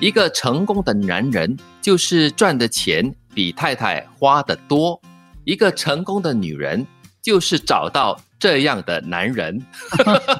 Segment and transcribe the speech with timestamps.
[0.00, 4.98] 一个成功的男人就是赚的钱比太太花的多，
[5.44, 6.86] 一个成功的女人
[7.20, 9.62] 就是找到这样的男人。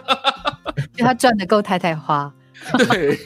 [0.97, 2.33] 就他赚的够太太花。
[2.89, 3.19] 对，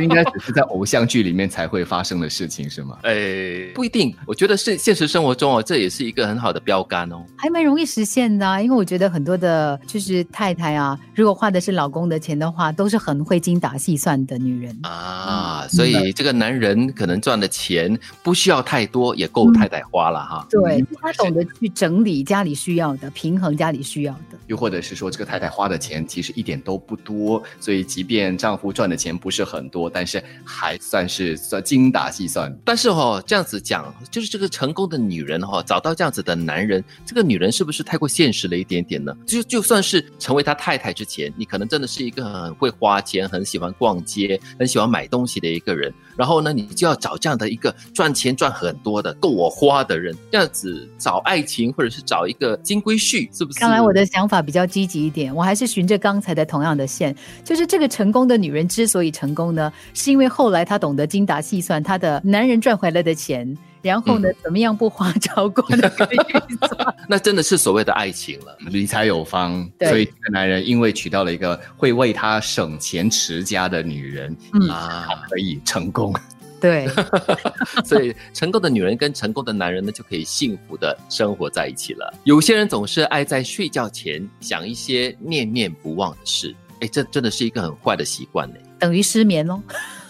[0.00, 2.98] 应该只是在偶像剧里面才会发生的事情，是吗？
[3.02, 4.14] 哎，不一定。
[4.26, 8.62] 我觉得是现实生活中哦，这也是一个很好的标杆哦，还蛮容易实现的。
[8.62, 15.66] 因为我觉得很多的，就是太太啊，如果花的是老公的钱的话，都是很会精打细算的女人啊。
[15.68, 20.46] 所以这个男人可能赚的钱不需要太多，也够太太花了哈。
[20.50, 24.31] 对他懂得去整理家里需要的，平衡家里需要的。
[24.52, 28.92] 又或者是说，这个太太花的钱其实一点都不多，所以即便丈夫赚。
[28.92, 32.54] 的钱不是很多，但是还算是算精打细算。
[32.62, 39.16] 但是哈，这样子讲，就是这个成功的女人哈，找到这样子的男人，这个女人是不是太过现实了一点点呢？
[39.24, 45.90] 就就算是成为他太太之前，你可能真的是一个很会花钱、很喜欢逛街、很喜欢买东西的一个人。
[46.14, 53.58] 然后呢，你就要找这样的一个赚钱赚很多的、够我花的人，这样子找爱情，或者是找一个金龟婿，是不是？
[53.58, 58.66] 看来我的想法比较积极一点，我还是循着刚才的同样的线，就是这个成功的女人。
[58.72, 66.16] 之所以成功呢，是因为后来她懂得精打细算，她的男人赚回来的钱，然后呢，怎么样不花超过那个预
[66.66, 66.94] 算？
[67.06, 69.68] 那真的是所谓的爱情了，理财有方。
[69.80, 74.34] 所以这个男人因为娶到了一个会为他省钱持家的女人，
[74.70, 76.14] 啊，可以成功。
[76.62, 76.88] 对，
[77.84, 82.14] 所以成功的女人跟成功的男人呢，就可以幸福的生活在一起了。
[82.24, 86.54] 有些人总是爱在睡觉前想一些念念不忘的事。
[86.80, 89.60] 哎，这真的是一个很坏的习惯呢，等于失眠喽。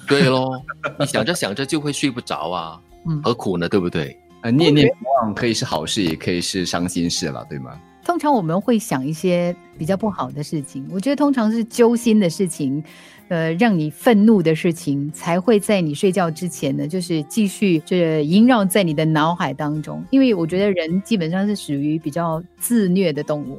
[0.07, 0.63] 对喽，
[0.99, 2.81] 你想着想着就会睡不着啊，
[3.23, 3.69] 何苦呢？
[3.69, 4.17] 对不对？
[4.43, 7.79] 呃，念念不忘可以是好事，也可以是伤心事了，对吗？
[8.05, 12.83] 通常我们会想一些比较不好的事情，我觉得通常是揪心的事情，
[13.29, 20.05] 呃，让你愤怒的事情，才会在你睡觉之前呢，就是继续就是萦绕在你的脑海当中。
[20.11, 23.59] 因为我觉得人基本上是属于比较自虐的动物。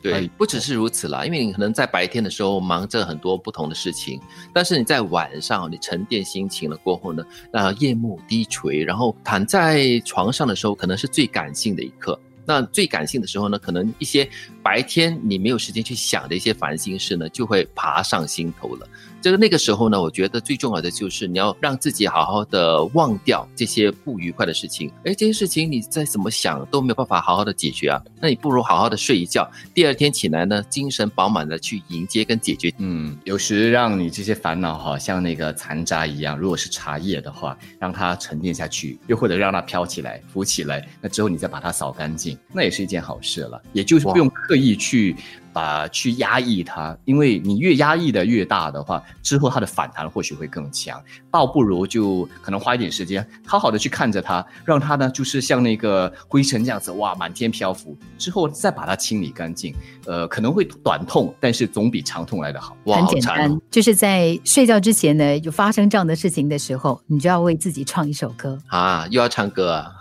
[0.00, 4.20] 对，不只是如此啦，因为你可能在白天的时候忙着很多不同的事情，
[4.52, 12.18] 但是你在晚上你沉淀心情了过后呢，那夜幕低垂，然后躺在床上的时候，可能是最感性的一刻。
[12.44, 14.28] 那最感性的时候呢，可能一些
[14.62, 18.88] 白天你没有时间去想的一些烦心事呢，就会爬上心头了。
[19.22, 24.90] 这个那个时候呢，我觉得最重要的就是你要让自己好好的忘掉这些不愉快的事情。
[25.04, 28.02] 哎，这些事情你再怎么想都没有办法好好的解决啊。
[28.20, 32.74] 那你不如好好的睡一觉，第二天起来呢，精神饱满的去迎接跟解决。
[32.78, 43.62] 嗯，有时让你这些烦恼哈，像那个残渣一样，如果是茶叶的话，让它沉淀下去，又或者让它飘起来、浮起来，那之后你再把它扫干净，那也是一件好事了。
[43.72, 45.14] 也就是不用刻意去。
[45.52, 51.00] 把去压抑它，因为你越压抑的越大的话，之后它的反弹或许会更强。
[51.30, 57.96] 倒不如就可能花一点时间，好好的去看着它，让它呢就是像那个灰尘这样子，哇，满天漂浮。
[58.18, 59.74] 之后再把它清理干净，
[60.06, 62.76] 呃，可能会短痛，但是总比长痛来的好。
[62.86, 69.92] 很简单，就是在睡觉之前呢，有发生这样的事情的时候，你就要为自己唱一首歌啊，又要唱歌啊，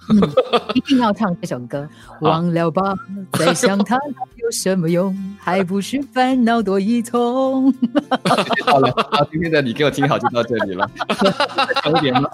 [0.74, 1.88] 一定要唱这首歌。
[2.20, 2.94] 忘了吧，
[3.34, 3.98] 再想他
[4.52, 5.16] 有什么用？
[5.40, 7.74] 还不是烦恼多一重。
[8.66, 10.92] 好了，好，今天的你给我听好就到这里了。
[11.82, 12.30] 长点吗？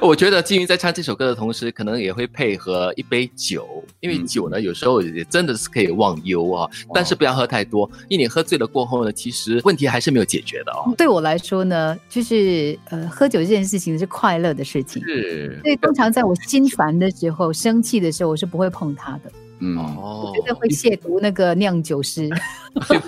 [0.00, 6.70] 我觉得金鱼在唱这首歌的同时，可能也会配合一杯酒，因为酒呢，有时候也真的是可以忘忧啊。
[6.94, 10.94] 但是不要喝太多，因为你喝醉了过后呢，其实问题还是没有解决的哦。
[10.96, 15.02] 对我来说呢，就是呃，喝酒这件事情是快乐的事情。
[15.04, 15.58] 是。
[15.64, 19.32] 所以通常在我心烦的时候、生气的时候，我是不会碰它的。
[19.66, 22.28] 嗯，我觉得会亵渎那个酿酒师，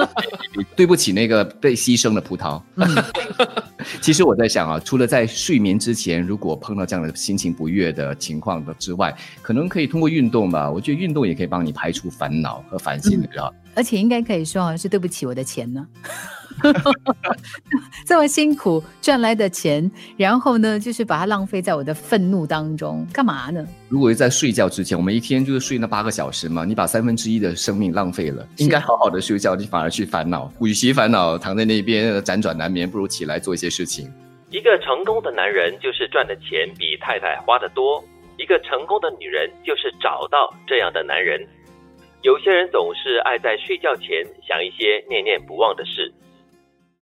[0.74, 2.62] 对不起那个被牺牲的葡萄。
[4.00, 10.70] 其实我在想啊，除了在睡眠之前，如果碰到这样的心情不悦的情况的之外，可能可以通过运动吧。
[10.70, 13.54] 我觉得运动也可以帮你排除烦恼和烦心的，道。
[13.74, 15.86] 而且应该可以说是对不起我的钱呢。
[18.06, 23.66] 这么辛苦赚来的钱，然后呢，就是把它浪费在我的愤怒当中，干嘛呢？
[23.88, 34.12] 如果是在睡觉之前，我们一天就是睡那八个小时嘛，你把三分之一的生命浪费了，应该好好的睡觉，你反而去烦恼，与其烦恼躺在那边辗转难眠，不如起来做一些事情。
[34.50, 38.02] 一个成功的男人就是赚的钱比太太花的多，
[38.38, 41.44] 一个成功的女人就是找到这样的男人。
[42.22, 46.12] 有些人总是爱在睡觉前想一些念念不忘的事。